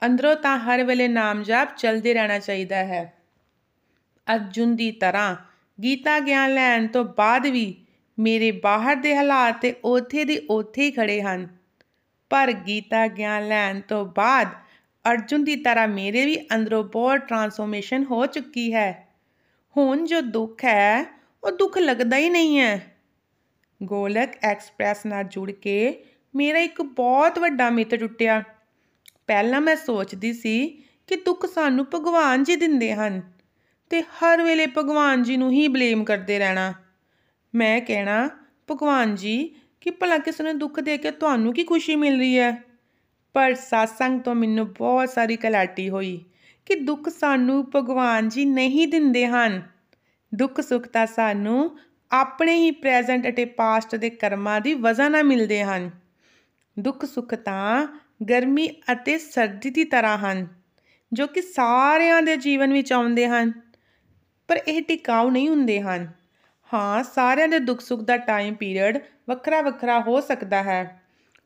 ਅੰਦਰੋਂ 0.06 0.36
ਤਾਂ 0.36 0.60
ਹਰ 0.60 0.84
ਵੇਲੇ 0.84 1.08
ਨਾਮ 1.08 1.44
ਜਾਪ 1.44 1.76
ਚੱਲਦੇ 1.78 2.14
ਰਹਿਣਾ 2.14 2.40
ਚਾਹੀਦਾ 2.40 2.76
ਹੈ। 2.76 3.14
ਅਰਜੁਨ 4.36 4.76
ਦੀ 4.76 4.92
ਤਰ੍ਹਾਂ 4.92 5.36
ਗੀਤਾ 5.84 6.20
ਗਿਆਨ 6.20 6.54
ਲੈਣ 6.54 6.88
ਤੋਂ 6.88 7.06
ਬਾਅਦ 7.06 7.48
ਵੀ 7.48 7.86
ਮੇਰੇ 8.20 8.52
ਬਾਹਰ 8.52 8.96
ਦੇ 8.96 9.16
ਹਾਲਾਤ 9.16 9.62
ਤੇ 9.62 9.76
ਉਥੇ 9.84 10.26
ਦੀ 10.26 10.38
ਉਥੇ 10.50 10.82
ਹੀ 10.82 10.92
ਖੜੇ 10.92 11.22
ਹਨ। 11.22 11.48
ਪਰ 12.30 12.54
ਗੀਤਾ 12.54 13.08
ਗਿਆਨ 13.08 13.48
ਲੈਣ 13.48 13.82
ਤੋਂ 13.82 14.06
ਬਾਅਦ 14.06 14.48
ਅਰਜੁਨ 15.12 15.44
ਦੀ 15.44 15.56
ਤਰ੍ਹਾਂ 15.56 15.88
ਮੇਰੇ 15.88 16.26
ਵੀ 16.26 16.48
ਅੰਦਰੋਂ 16.56 16.84
ਬਹੁਤ 16.84 17.18
ਟਰਾਂਸਫੋਰਮੇਸ਼ਨ 17.18 18.04
ਹੋ 18.04 18.26
ਚੁੱਕੀ 18.26 18.74
ਹੈ। 18.74 19.08
ਹੁਣ 19.78 20.06
ਜੋ 20.06 20.22
ਦੁੱਖ 20.22 20.66
ਹੈ, 20.66 21.06
ਉਹ 21.44 21.52
ਦੁੱਖ 21.52 21.78
ਲੱਗਦਾ 21.78 22.18
ਹੀ 22.18 22.30
ਨਹੀਂ 22.30 22.60
ਹੈ। 22.60 22.98
ਗੋਲਕ 23.84 24.30
ਐਕਸਪ੍ਰੈਸ 24.44 25.06
ਨਾਲ 25.06 25.24
ਜੁੜ 25.24 25.52
ਕੇ 25.52 26.04
ਮੇਰਾ 26.36 26.60
ਇੱਕ 26.60 26.82
ਬਹੁਤ 26.82 27.40
ਵੱਡਾ 27.40 27.70
ਮਿੱਤ 27.70 27.96
ਟੁੱਟਿਆ। 27.96 28.44
ਪਹਿਲਾਂ 29.28 29.62
ਮੈਂ 29.62 29.76
ਸੋਚਦੀ 29.76 30.34
ਸੀ 30.34 30.68
ਕਿ 31.08 31.16
ਦੁੱਖ 31.16 31.46
ਸਾਨੂੰ 31.46 31.86
ਭਗਵਾਨ 31.94 32.44
ਜੀ 32.44 32.56
ਦਿੰਦੇ 32.56 32.94
ਹਨ 32.94 33.22
ਤੇ 33.90 34.02
ਹਰ 34.02 34.44
ਵੇਲੇ 34.44 34.68
ਭਗਵਾਨ 34.78 35.24
ਜੀ 35.24 35.38
ਨੂੰ 35.38 35.52
ਹੀ 35.52 35.68
ਬਲੇਮ 35.68 36.04
ਕਰਦੇ 36.04 36.40
ਰਹਿਣਾ। 36.40 36.74
ਮੈਂ 37.56 37.82
ਕਹਿਣਾ, 37.82 38.30
ਭਗਵਾਨ 38.72 39.16
ਜੀ, 39.16 39.56
ਕਿ 39.82 39.90
ਭਲਾ 39.90 40.18
ਕਿਸ 40.18 40.42
ਨੇ 40.42 40.54
ਦੁੱਖ 40.54 40.80
ਦੇ 40.80 40.98
ਕੇ 40.98 41.12
ਤੁਹਾਨੂੰ 41.12 41.54
ਕੀ 41.54 41.64
ਖੁਸ਼ੀ 41.64 41.96
ਮਿਲ 41.96 42.20
ਰਹੀ 42.20 42.40
ਹੈ? 42.40 42.64
ਪਰ 43.34 43.52
satsang 43.52 44.24
ਤੋਂ 44.24 44.36
ਮੈਨੂੰ 44.36 44.74
ਬਹੁਤ 44.74 45.10
ਸਾਰੀ 45.10 45.36
ਕਲਾਟੀ 45.36 45.90
ਹੋਈ 45.90 46.26
ਕਿ 46.66 46.76
ਦੁੱਖ 46.76 47.10
ਸਾਨੂੰ 47.10 47.72
ਭਗਵਾਨ 47.76 48.30
ਜੀ 48.30 48.46
ਨਹੀਂ 48.46 48.88
ਦਿੰਦੇ 48.88 49.28
ਹਨ। 49.28 49.62
ਦੁੱਖ 50.36 50.62
ਸੁੱਖ 50.62 50.88
ਤਾਂ 50.88 51.06
ਸਾਨੂੰ 51.06 51.80
ਆਪਣੇ 52.12 52.56
ਹੀ 52.56 52.72
ਪ੍ਰੈਜ਼ੈਂਟ 52.72 53.30
ਅਤੇ 53.30 53.46
ਪਾਸਟ 53.46 53.96
ਦੇ 53.96 54.10
ਕਰਮਾਂ 54.10 54.62
ਦੀ 54.62 54.74
ਵਜ੍ਹਾ 54.74 55.10
ਨਾਲ 55.10 55.24
ਮਿਲਦੇ 55.24 55.64
ਹਨ। 55.64 56.03
ਦੁੱਖ 56.80 57.06
ਸੁੱਖ 57.06 57.36
ਤਾਂ 57.36 57.88
ਗਰਮੀ 58.30 58.68
ਅਤੇ 58.92 59.18
ਸਰਦੀ 59.18 59.70
ਦੀ 59.70 59.84
ਤਰ੍ਹਾਂ 59.84 60.18
ਹਨ, 60.18 60.48
ਜੋ 61.14 61.28
ਕਿ 61.28 61.42
ਸਾਰਿਆਂ 61.42 62.22
ਦੇ 62.22 62.36
ਜੀਵਨ 62.38 62.74
ਵਿੱਚ 62.74 62.94
ਆਉਂਦੇ 62.94 63.28
ਹਨ, 63.28 63.52
ਪਰ 64.48 64.60
ਇਹ 64.68 64.82
ਟਿਕਾਊ 64.82 65.30
ਨਹੀਂ 65.30 65.50
ਹੁੰਦੇ 65.50 65.82
ਹਨ। 65.82 66.12
ਹਾਂ, 66.74 67.04
ਸਾਰਿਆਂ 67.04 67.48
ਦੇ 67.48 67.60
ਦੁੱਖ 67.60 67.82
ਸੁੱਖ 67.82 68.02
ਦਾ 68.02 68.18
ਟਾਈਮ 68.18 68.56
ਪੀਰੀਅਡ 68.56 69.00
ਵੱਖਰਾ 69.30 69.62
ਵੱਖਰਾ 69.62 70.00
ਹੋ 70.00 70.22
ਸਕਦਾ 70.22 70.64
ਹੈ। 70.64 71.02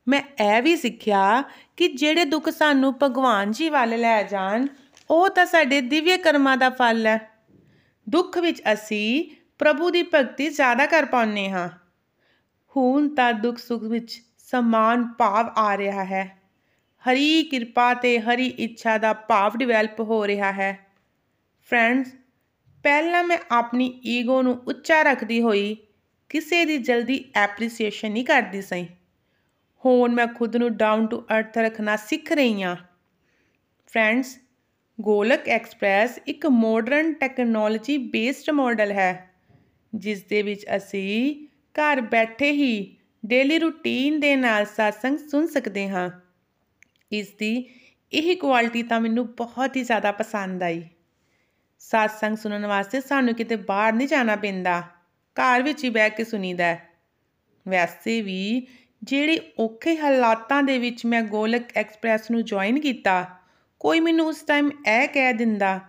ਮੈਂ 0.07 0.21
ਇਹ 0.43 0.61
ਵੀ 0.61 0.75
ਸਿੱਖਿਆ 0.75 1.43
ਕਿ 1.77 1.87
ਜਿਹੜੇ 1.87 2.25
ਦੁੱਖ 2.25 2.49
ਸਾਨੂੰ 2.49 2.93
ਭਗਵਾਨ 3.03 3.51
ਜੀ 3.51 3.69
ਵੱਲ 3.69 3.99
ਲੈ 3.99 4.23
ਜਾਣ, 4.23 4.67
ਉਹ 5.09 5.29
ਤਾਂ 5.29 5.45
ਸਾਡੇ 5.45 5.81
ਦਿਵਯ 5.81 6.17
ਕਰਮਾਂ 6.17 6.57
ਦਾ 6.57 6.69
ਫਲ 6.69 7.07
ਹੈ। 7.07 7.29
ਦੁੱਖ 8.09 8.37
ਵਿੱਚ 8.37 8.61
ਅਸੀਂ 8.73 9.35
ਪ੍ਰਭੂ 9.59 9.89
ਦੀ 9.89 10.03
ਭਗਤੀ 10.03 10.47
ਜ਼ਿਆਦਾ 10.49 10.85
ਕਰ 10.85 11.05
ਪਾਉਂਦੇ 11.05 11.49
ਹਾਂ। 11.49 11.69
ਹੁਣ 12.77 13.15
ਤਾਂ 13.15 13.33
ਦੁੱਖ 13.33 13.57
ਸੁੱਖ 13.57 13.83
ਵਿੱਚ 13.83 14.21
ਸਮਾਨ 14.47 15.03
ਭਾਵ 15.07 15.47
ਆ 15.57 15.77
ਰਿਹਾ 15.77 16.03
ਹੈ। 16.05 16.37
ਹਰੀ 17.03 17.43
ਕਿਰਪਾ 17.43 17.93
ਤੇ 17.93 18.19
ਹਰੀ 18.19 18.45
ਇੱਛਾ 18.45 18.97
ਦਾ 18.97 19.13
ਭਾਵ 19.13 19.57
ਡਿਵੈਲਪ 19.57 19.99
ਹੋ 19.99 20.27
ਰਿਹਾ 20.27 20.51
ਹੈ। 20.51 20.77
ਫਰੈਂਡਸ 21.69 22.11
ਪਹਿਲਾਂ 22.83 23.23
ਮੈਂ 23.23 23.37
ਆਪਣੀ 23.51 24.01
ਈਗੋ 24.05 24.41
ਨੂੰ 24.41 24.53
ਉੱਚਾ 24.67 25.01
ਰੱਖਦੀ 25.01 25.41
ਹੋਈ 25.41 25.75
ਕਿਸੇ 26.29 26.65
ਦੀ 26.65 26.77
ਜਲਦੀ 26.77 27.23
ਐਪਰੀਸੀਏਸ਼ਨ 27.35 28.11
ਨਹੀਂ 28.11 28.25
ਕਰਦੀ 28.25 28.61
ਸਈ 28.61 28.85
ਹੁਣ 29.85 30.13
ਮੈਂ 30.13 30.27
ਖੁਦ 30.27 30.55
ਨੂੰ 30.57 30.75
ਡਾਊਨ 30.77 31.07
ਟੂ 31.07 31.21
ਅਰਥ 31.21 31.57
ਰੱਖਣਾ 31.57 31.95
ਸਿੱਖ 31.95 32.31
ਰਹੀ 32.31 32.63
ਹਾਂ। 32.63 32.75
ਫਰੈਂਡਸ 33.87 34.37
ਗੋਲਕ 35.01 35.47
ਐਕਸਪ੍ਰੈਸ 35.47 36.19
ਇੱਕ 36.27 36.45
ਮਾਡਰਨ 36.45 37.13
ਟੈਕਨੋਲੋਜੀ 37.13 37.97
ਬੇਸਡ 37.97 38.49
ਮਾਡਲ 38.51 38.91
ਹੈ 38.91 39.29
ਜਿਸ 39.95 40.23
ਦੇ 40.23 40.41
ਵਿੱਚ 40.41 40.65
ਅਸੀਂ 40.75 41.47
ਘਰ 41.75 42.01
ਬੈਠੇ 42.01 42.51
ਹੀ 42.51 42.96
ਡੇਲੀ 43.27 43.59
ਰੂਟੀਨ 43.59 44.19
ਦੇ 44.19 44.35
ਨਾਲ 44.35 44.63
satsang 44.63 45.17
ਸੁਣ 45.27 45.47
ਸਕਦੇ 45.47 45.89
ਹਾਂ। 45.89 46.09
ਇਸ 47.11 47.27
ਦੀ 47.29 47.69
ਇਹ 48.13 48.37
ਕੁਆਲਿਟੀ 48.37 48.83
ਤਾਂ 48.83 48.99
ਮੈਨੂੰ 48.99 49.25
ਬਹੁਤ 49.35 49.75
ਹੀ 49.75 49.83
ਜ਼ਿਆਦਾ 49.83 50.11
ਪਸੰਦ 50.11 50.63
ਆਈ। 50.63 50.83
satsang 51.81 52.35
ਸੁਣਨ 52.35 52.65
ਵਾਸਤੇ 52.65 53.01
ਸਾਨੂੰ 53.01 53.33
ਕਿਤੇ 53.33 53.55
ਬਾਹਰ 53.55 53.93
ਨਹੀਂ 53.93 54.07
ਜਾਣਾ 54.07 54.35
ਪੈਂਦਾ। 54.35 54.83
ਘਰ 55.35 55.61
ਵਿੱਚ 55.61 55.83
ਹੀ 55.83 55.89
ਬਹਿ 55.89 56.09
ਕੇ 56.09 56.23
ਸੁਣੀਦਾ 56.23 56.77
ਵੈਸੇ 57.67 58.21
ਵੀ 58.21 58.67
ਜਿਹੜੇ 59.03 59.39
ਔਖੇ 59.59 59.97
ਹਾਲਾਤਾਂ 59.97 60.63
ਦੇ 60.63 60.77
ਵਿੱਚ 60.77 61.05
ਮੈਂ 61.05 61.21
ਗੋਲਕ 61.21 61.63
ਐਕਸਪ੍ਰੈਸ 61.75 62.31
ਨੂੰ 62.31 62.45
ਜੁਆਇਨ 62.45 62.79
ਕੀਤਾ, 62.79 63.25
ਕੋਈ 63.79 63.99
ਮੈਨੂੰ 63.99 64.27
ਉਸ 64.27 64.41
ਟਾਈਮ 64.41 64.71
ਇਹ 64.87 65.07
ਕਹਿ 65.07 65.33
ਦਿੰਦਾ 65.33 65.79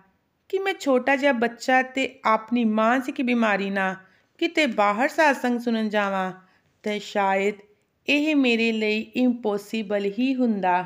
ਕਿ 0.49 0.59
ਮੈਂ 0.59 0.75
ਛੋਟਾ 0.81 1.17
ਜਿਹਾ 1.17 1.33
ਬੱਚਾ 1.33 1.83
ਤੇ 1.83 2.21
ਆਪਣੀ 2.25 2.65
ਮਾਨਸਿਕ 2.65 3.23
ਬਿਮਾਰੀ 3.23 3.71
ਨਾਲ 3.71 3.95
ਕਿਤੇ 4.39 4.67
ਬਾਹਰ 4.67 5.09
satsang 5.09 5.59
ਸੁਣਨ 5.59 5.89
ਜਾਵਾਂ। 5.89 6.48
ਤੇ 6.83 6.99
ਸ਼ਾਇਦ 6.99 7.55
ਇਹ 8.09 8.37
ਮੇਰੇ 8.37 8.73
ਲਈ 8.73 9.01
ਇੰਪੋਸੀਬਲ 9.01 10.13
ਹੀ 10.19 10.35
ਹੁੰਦਾ। 10.35 10.85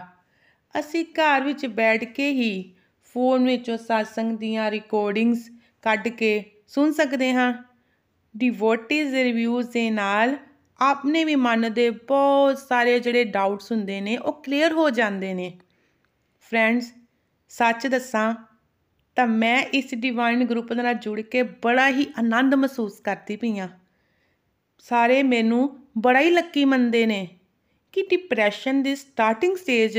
ਅਸੀਂ 0.80 1.04
ਘਰ 1.04 1.40
ਵਿੱਚ 1.40 1.66
ਬੈਠ 1.66 2.04
ਕੇ 2.04 2.30
ਹੀ 2.30 2.74
ਫੋਨ 3.02 3.46
ਵਿੱਚੋਂ 3.46 3.78
satsang 3.78 4.38
ਦੀਆਂ 4.38 4.70
ਰਿਕਾਰਡਿੰਗਸ 4.70 5.50
ਕੱਢ 5.82 6.08
ਕੇ 6.08 6.44
ਸੁਣ 6.68 6.92
ਸਕਦੇ 6.92 7.32
ਹਾਂ। 7.32 7.54
ਡਿਵੋਟੀਜ਼ 8.36 9.10
ਦੇ 9.10 9.24
ਰਿਵਿਊਜ਼ 9.24 9.70
ਦੇ 9.70 9.90
ਨਾਲ 9.90 10.36
ਆਪਣੇ 10.80 11.24
ਵੀ 11.24 11.34
ਮਨ 11.34 11.72
ਦੇ 11.72 11.90
ਬਹੁਤ 11.90 12.58
ਸਾਰੇ 12.58 13.00
ਜਿਹੜੇ 13.00 13.24
ਡਾਊਟਸ 13.24 13.72
ਹੁੰਦੇ 13.72 14.00
ਨੇ, 14.00 14.16
ਉਹ 14.16 14.32
ਕਲੀਅਰ 14.32 14.72
ਹੋ 14.72 14.90
ਜਾਂਦੇ 14.90 15.34
ਨੇ। 15.34 15.58
ਫਰੈਂਡਸ 16.40 16.92
ਸੱਚ 17.48 17.86
ਦੱਸਾਂ 17.86 18.34
ਤਾਂ 19.16 19.26
ਮੈਂ 19.26 19.62
ਇਸ 19.62 19.94
ਡਿਵਾਈਨ 19.94 20.44
ਗਰੁੱਪ 20.44 20.72
ਦੇ 20.72 20.82
ਨਾਲ 20.82 20.94
ਜੁੜ 20.94 21.20
ਕੇ 21.20 21.42
ਬੜਾ 21.42 21.88
ਹੀ 21.88 22.06
ਆਨੰਦ 22.18 22.54
ਮਹਿਸੂਸ 22.54 23.00
ਕਰਦੀ 23.00 23.36
ਪਈ 23.36 23.58
ਆ 23.58 23.68
ਸਾਰੇ 24.88 25.22
ਮੈਨੂੰ 25.22 25.78
ਬੜਾ 25.98 26.20
ਹੀ 26.20 26.30
ਲੱਕੀ 26.30 26.64
ਮੰਨਦੇ 26.64 27.06
ਨੇ 27.06 27.28
ਕਿ 27.92 28.02
ਡਿਪਰੈਸ਼ਨ 28.02 28.82
ਦੀ 28.82 28.96
ਸਟਾਰਟਿੰਗ 28.96 29.56
ਸਟੇਜ 29.56 29.98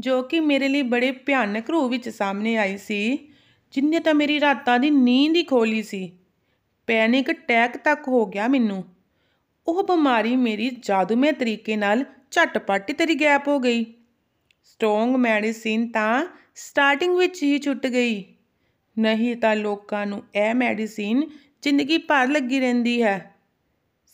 ਜੋ 0.00 0.22
ਕਿ 0.22 0.40
ਮੇਰੇ 0.40 0.68
ਲਈ 0.68 0.82
ਬੜੇ 0.82 1.12
ਭਿਆਨਕ 1.12 1.70
ਰੂਪ 1.70 1.90
ਵਿੱਚ 1.90 2.08
ਸਾਹਮਣੇ 2.08 2.56
ਆਈ 2.56 2.76
ਸੀ, 2.76 3.28
ਜਿੰਨੇ 3.72 3.98
ਤਾਂ 3.98 4.14
ਮੇਰੀ 4.14 4.40
ਰਾਤਾਂ 4.40 4.78
ਦੀ 4.78 4.90
ਨੀਂਦ 4.90 5.36
ਹੀ 5.36 5.42
ਖੋਲੀ 5.42 5.82
ਸੀ 5.82 6.12
ਪੈਨਿਕ 6.86 7.30
ਅਟੈਕ 7.30 7.76
ਤੱਕ 7.76 8.08
ਹੋ 8.08 8.26
ਗਿਆ 8.26 8.48
ਮੈਨੂੰ। 8.48 8.84
ਉਹ 9.68 9.82
ਬਿਮਾਰੀ 9.84 10.36
ਮੇਰੀ 10.36 10.70
ਜਾਦੂਮਈ 10.82 11.32
ਤਰੀਕੇ 11.32 11.76
ਨਾਲ 11.76 12.04
ਝਟਪਟ 12.30 12.92
ਤੇਰੀ 12.92 13.14
ਗੈਪ 13.14 13.48
ਹੋ 13.48 13.58
ਗਈ। 13.58 13.84
ਸਟਰੋਂਗ 14.64 15.16
ਮੈਡੀਸਿਨ 15.16 15.88
ਤਾਂ 15.88 16.26
ਸਟਾਰਟਿੰਗ 16.54 17.16
ਵਿੱਚ 17.16 17.42
ਹੀ 17.42 17.58
ਛੁੱਟ 17.58 17.86
ਗਈ। 17.86 18.24
ਨਹੀਂ 18.98 19.36
ਤਾਂ 19.36 19.56
ਲੋਕਾਂ 19.56 20.06
ਨੂੰ 20.06 20.22
ਇਹ 20.34 20.54
ਮੈਡੀਸਿਨ 20.54 21.22
ਜ਼ਿੰਦਗੀ 21.62 21.98
ਭਰ 21.98 22.28
ਲੱਗੀ 22.28 22.60
ਰਹਿੰਦੀ 22.60 23.02
ਹੈ। 23.02 23.35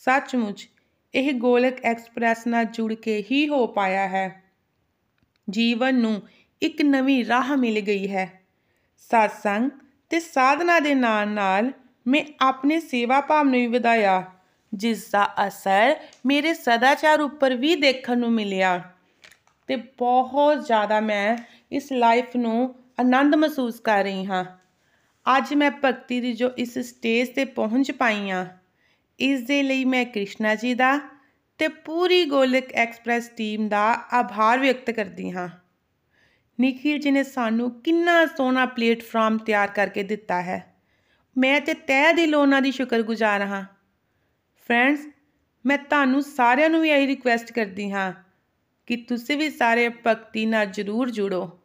ਸੱਚਮੁੱਚ 0.04 0.68
ਇਹ 1.14 1.35
ਗੋਲਕ 1.35 1.85
ਐਕਸਪ੍ਰੈਸ 1.85 2.47
ਨਾਲ 2.47 2.64
ਜੁੜ 2.64 2.94
ਕੇ 2.94 3.25
ਹੀ 3.30 3.49
ਹੋ 3.49 3.66
ਪਾਇਆ 3.66 4.09
ਹੈ। 4.09 4.42
ਜੀਵਨ 5.50 5.94
ਨੂੰ 5.94 6.23
ਇੱਕ 6.62 6.82
ਨਵੀਂ 6.82 7.25
ਰਾਹ 7.25 7.56
ਮਿਲ 7.56 7.80
ਗਈ 7.80 8.11
ਹੈ। 8.11 8.42
satsang 9.11 9.68
ਤੇ 10.11 10.21
ਸਾਧਨਾ 10.21 10.80
ਦੇ 10.80 10.94
ਨਾਲ 10.94 11.28
ਨਾਲ 11.28 11.73
ਮੈਂ 12.06 12.25
ਆਪਣੇ 12.40 12.80
ਸੇਵਾ 12.80 13.21
ਭਾਵ 13.21 13.44
ਨੂੰ 13.44 13.61
ਵੀ 13.61 13.66
ਵਧਾਇਆ, 13.66 14.25
ਜਿਸ 14.75 15.11
ਦਾ 15.11 15.35
ਅਸਰ 15.49 15.97
ਮੇਰੇ 16.26 16.54
ਸਦਾਚਾਰ 16.54 17.21
ਉੱਪਰ 17.21 17.54
ਵੀ 17.54 17.75
ਦੇਖਣ 17.75 18.18
ਨੂੰ 18.18 18.32
ਮਿਲਿਆ। 18.32 18.82
ਤੇ 19.66 19.76
ਬਹੁਤ 19.76 20.66
ਜ਼ਿਆਦਾ 20.66 21.00
ਮੈਂ 21.00 21.37
ਇਸ 21.73 21.92
ਲਾਈਫ 21.92 22.37
ਨੂੰ 22.37 22.75
ਆਨੰਦ 23.00 23.35
ਮਹਿਸੂਸ 23.35 23.80
ਕਰ 23.80 24.02
ਰਹੀ 24.02 24.26
ਹਾਂ। 24.26 24.44
ਅੱਜ 25.37 25.54
ਮੈਂ 25.54 25.71
ਭਗਤੀ 25.85 26.21
ਦੀ 26.21 26.32
ਜੋ 26.32 26.50
ਇਸ 26.59 26.78
ਸਟੇਜ 26.78 27.28
ਤੇ 27.28 27.44
ਪਹੁੰਚ 27.44 27.92
ਪਾਈ 27.92 28.30
ਹਾਂ 28.30 28.62
ਇਸ 29.19 29.40
ਦੇ 29.40 29.62
ਲਈ 29.62 29.85
ਮੈਂ 29.85 30.04
ਕ੍ਰਿਸ਼ਨਾ 30.04 30.54
ਜੀ 30.54 30.75
ਦਾ 30.75 31.00
ਤੇ 31.59 31.69
ਪੂਰੀ 31.69 32.25
ਗੋਲਕ 32.25 32.73
ਐਕਸਪ੍ਰੈਸ 32.73 33.28
ਟੀਮ 33.28 33.69
ਦਾ 33.69 33.92
ਆਭਾਰ 34.12 34.59
ਵਿਅਕਤ 34.59 34.90
ਕਰਦੀ 34.90 35.33
ਹਾਂ। 35.33 35.49
ਨikhil 36.61 36.99
ਜੀ 36.99 37.11
ਨੇ 37.11 37.23
ਸਾਨੂੰ 37.23 37.81
ਕਿੰਨਾ 37.81 38.26
ਸੋਹਣਾ 38.26 38.66
ਪਲੇਟਫਾਰਮ 38.66 39.38
ਤਿਆਰ 39.38 39.69
ਕਰਕੇ 39.69 40.02
ਦਿੱਤਾ 40.02 40.42
ਹੈ। 40.42 40.75
ਮੈਂ 41.38 41.61
ਤੇ 41.61 41.75
ਤਹਿ 41.75 42.12
ਦਿਲੋਂ 42.12 42.40
ਉਹਨਾਂ 42.40 42.62
ਦੀ 42.62 42.73
ਸ਼ੁਕਰਗੁਜ਼ਾਰ 42.73 43.42
ਹਾਂ। 43.42 43.64
ਫਰੈਂਡਸ, 44.69 45.00
ਮੈਂ 45.66 45.78
ਤੁਹਾਨੂੰ 45.78 46.23
ਸਾਰਿਆਂ 46.23 46.71
ਨੂੰ 46.71 46.83
ਵੀ 46.83 46.90
ਇਹੀ 46.90 47.07
ਰਿਕੁਐਸਟ 47.07 47.52
ਕਰਦੀ 47.52 47.90
ਹਾਂ 47.90 48.12
ਕਿ 48.87 48.97
ਤੁਸੀਂ 48.97 49.37
ਵੀ 49.37 49.50
ਸਾਰੇ 49.50 49.88
ਭਗਤੀ 49.88 50.47
ਨਾਲ 50.47 50.66
ਜ਼ਰੂਰ 50.66 51.11
ਜੁੜੋ। 51.11 51.59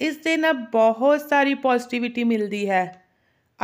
ਇਸ 0.00 0.16
ਦੇ 0.16 0.36
ਨਾਲ 0.36 0.52
ਬਹੁਤ 0.52 1.20
ਸਾਰੀ 1.20 1.54
ਪੋਜ਼ਿਟਿਵਿਟੀ 1.54 2.24
ਮਿਲਦੀ 2.24 2.70
ਹੈ। 2.70 3.04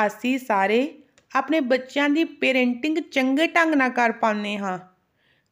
ਅਸੀਂ 0.07 0.39
ਸਾਰੇ 0.39 1.03
ਆਪਣੇ 1.35 1.61
ਬੱਚਿਆਂ 1.61 2.09
ਦੀ 2.09 2.25
ਪੇਰੈਂਟਿੰਗ 2.25 2.99
ਚੰਗੇ 2.99 3.47
ਢੰਗ 3.47 3.75
ਨਾਲ 3.75 3.91
ਕਰ 3.91 4.13
ਪਾਉਂਦੇ 4.13 4.59
ਹਾਂ। 4.59 4.79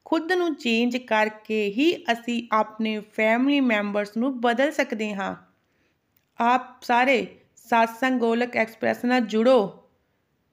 ਖੁਦ 0.05 0.33
ਨੂੰ 0.33 0.55
ਚੇਂਜ 0.55 0.97
ਕਰਕੇ 0.97 1.67
ਹੀ 1.69 2.05
ਅਸੀਂ 2.13 2.49
ਆਪਣੇ 2.53 3.01
ਫੈਮਿਲੀ 3.01 3.61
ਮੈਂਬਰਸ 3.61 4.17
ਨੂੰ 4.17 4.41
ਬਦਲ 4.41 4.73
ਸਕਦੇ 4.73 5.15
ਹਾਂ। 5.15 5.37
ਆਪ 6.39 6.83
ਸਾਰੇ 6.83 7.27
ਸਾਤਸੰਗ 7.57 8.21
ਗੋਲਕ 8.21 8.57
ਐਕਸਪ੍ਰੈਸ 8.57 9.05
ਨਾਲ 9.05 9.21
ਜੁੜੋ। 9.21 9.69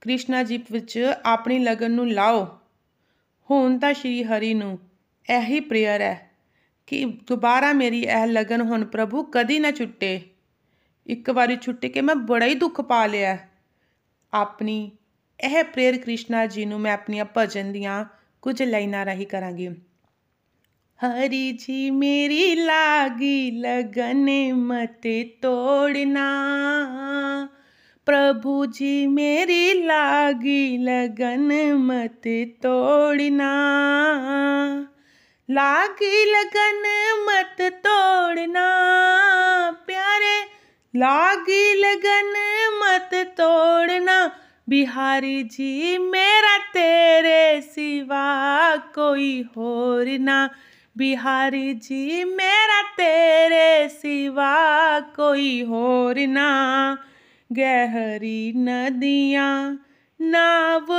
ਕ੍ਰਿਸ਼ਨਾ 0.01 0.43
ਜੀ 0.43 0.63
ਵਿੱਚ 0.71 1.13
ਆਪਣੀ 1.25 1.59
ਲਗਨ 1.59 1.91
ਨੂੰ 1.91 2.11
ਲਾਓ। 2.11 2.45
ਹੁਣ 3.49 3.79
ਤਾਂ 3.79 3.93
ਸ਼੍ਰੀ 3.93 4.23
ਹਰੀ 4.23 4.53
ਨੂੰ 4.53 4.79
ਇਹੀ 5.29 5.59
ਪ੍ਰੇਅਰ 5.59 6.01
ਹੈ 6.01 6.31
ਕਿ 6.87 7.05
ਦੁਬਾਰਾ 7.05 7.73
ਮੇਰੀ 7.73 8.01
ਇਹ 8.01 8.27
ਲਗਨ 8.27 8.61
ਹੁਣ 8.61 8.85
ਪ੍ਰਭੂ 8.85 9.23
ਕਦੀ 9.23 9.59
ਨਾ 9.59 9.71
ਛੁੱਟੇ। 9.71 10.21
ਇੱਕ 11.07 11.29
ਵਾਰੀ 11.29 11.57
ਛੁੱਟ 11.57 11.85
ਕੇ 11.85 12.01
ਮੈਂ 12.01 12.15
ਬੜਾ 12.15 12.45
ਹੀ 12.45 12.55
ਦੁੱਖ 12.55 12.81
ਪਾ 12.81 13.05
ਲਿਆ। 13.05 13.37
ਆਪਣੀ 14.33 14.91
ਇਹ 15.39 15.63
ਪ੍ਰੇਅਰ 15.63 15.97
ਕ੍ਰਿਸ਼ਨਾ 15.97 16.45
ਜੀ 16.45 16.65
ਨੂੰ 16.65 16.79
ਮੈਂ 16.79 16.93
ਆਪਣੀਆਂ 16.93 17.25
ਭਜਨ 17.37 17.71
ਦੀਆਂ 17.71 18.05
ਕੁਝ 18.41 18.63
ਲਾਈਨਾਂ 18.63 19.05
ਰਾਹੀਂ 19.05 19.27
ਕਰਾਂਗੀ। 19.27 19.69
ਹਰੀ 21.05 21.51
ਜੀ, 21.51 21.91
ਮੇਰੀ 21.91 22.55
ਲਾਗੀ 22.55 23.51
ਲਗਨ 23.51 24.29
ਮਤ 24.53 25.03
ਤੋੜਨਾ। 25.41 26.29
ਪ੍ਰਭੂ 28.05 28.65
ਜੀ, 28.65 29.07
ਮੇਰੀ 29.07 29.73
ਲਾਗੀ 29.73 30.77
ਲਗਨ 30.77 31.73
ਮਤ 31.73 32.23
ਤੋੜਨਾ। 32.61 33.53
ਲਾਗੀ 35.49 36.25
ਲਗਨ 36.31 36.83
ਮਤ 37.25 37.73
ਤੋੜਨਾ, 37.83 38.67
ਪਿਆਰੇ। 39.71 40.49
ਲਾਗੀ 40.95 41.75
ਲਗਨ 41.75 42.33
ਮਤ 42.79 43.27
ਤੋੜਨਾ। 43.37 44.31
ਬਿਹਾਰੀ 44.73 45.41
ਜੀ 45.43 45.97
ਮੇਰਾ 45.97 46.57
ਤੇਰੇ 46.73 47.59
ਸਿਵਾ 47.61 48.75
ਕੋਈ 48.95 49.43
ਹੋਰ 49.57 50.07
ਨਾ 50.19 50.37
ਬਿਹਾਰੀ 50.97 51.73
ਜੀ 51.73 52.23
ਮੇਰਾ 52.23 52.81
ਤੇਰੇ 52.97 53.87
ਸਿਵਾ 53.87 54.99
ਕੋਈ 55.15 55.63
ਹੋਰ 55.63 56.19
ਨਾ 56.27 56.47
ਗਹਿਰੀ 57.51 58.53
ਨਦੀਆਂ 58.55 59.77
ਨਾਵ 60.19 60.91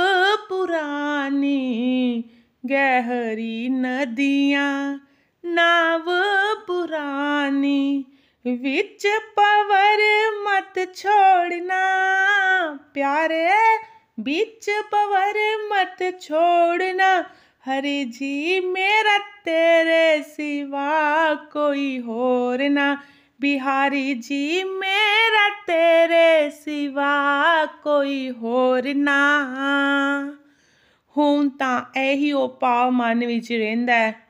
ਪੁਰਾਨੀ 0.49 2.23
ਗਹਿਰੀ 2.63 3.69
ਨਦੀਆਂ 3.69 4.99
ਨਾਵ 5.43 6.09
ਪੁਰਾਨੀ 6.67 8.03
ਵਿੱਚ 8.47 9.07
ਪਵਰ 9.35 9.99
ਮਤ 10.43 10.95
ਛੋੜਨਾ। 10.95 11.79
ਪਿਆਰੇ, 12.93 13.49
ਵਿੱਚ 14.19 14.71
ਪਵਰ 14.91 15.33
ਮਤ 15.69 16.19
ਛੋੜਨਾ। 16.19 17.21
ਹਰੀ 17.69 18.03
ਜੀ, 18.03 18.59
ਮੇਰਾ 18.59 19.17
ਤੇਰੇ 19.17 20.21
ਸਿਵਾ 20.21 21.33
ਕੋਈ 21.35 21.99
ਹੋਰ 21.99 22.69
ਨਾ। 22.69 22.97
ਬਿਹਾਰੀ 23.41 24.13
ਜੀ, 24.13 24.63
ਮੇਰਾ 24.63 25.49
ਤੇਰੇ 25.67 26.49
ਸਿਵਾ 26.49 27.65
ਕੋਈ 27.83 28.31
ਹੋਰ 28.31 28.93
ਨਾ। 28.93 29.47
ਹੁਣ 31.17 31.49
ਤਾਂ 31.49 31.99
ਇਹੀ 31.99 32.31
ਉਹ 32.31 32.49
ਪਾਵ 32.49 32.91
ਮਨ 32.91 33.25
ਵਿੱਚ 33.25 33.51
ਰਹਿੰਦਾ 33.51 33.93
ਹੈ। 33.93 34.24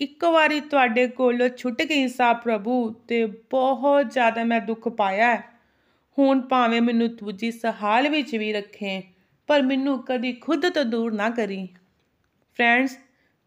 ਇੱਕ 0.00 0.24
ਵਾਰੀ 0.24 0.60
ਤੁਹਾਡੇ 0.60 1.06
ਕੋਲੋਂ 1.08 1.48
ਛੁੱਟ 1.48 1.82
ਗਈ 1.82 2.06
ਸਾ 2.08 2.32
ਪ੍ਰਭੂ 2.32 2.90
ਤੇ 3.08 3.24
ਬਹੁਤ 3.26 4.10
ਜ਼ਿਆਦਾ 4.12 4.44
ਮੈਂ 4.44 4.60
ਦੁੱਖ 4.60 4.88
ਪਾਇਆ 4.88 5.34
ਹੁਣ 6.18 6.40
ਭਾਵੇਂ 6.40 6.80
ਮੈਨੂੰ 6.82 7.08
ਤੁਜੀ 7.16 7.50
ਸਹਾਲ 7.50 8.08
ਵਿੱਚ 8.08 8.34
ਵੀ 8.36 8.52
ਰੱਖੇ, 8.52 9.02
ਪਰ 9.46 9.62
ਮੈਨੂੰ 9.62 9.98
ਕਦੀ 10.04 10.32
ਖੁਦ 10.32 10.68
ਤੋਂ 10.68 10.84
ਦੂਰ 10.84 11.12
ਨਾ 11.12 11.30
ਕਰੀ। 11.30 11.66
ਫਰੈਂਡਸ 12.58 12.98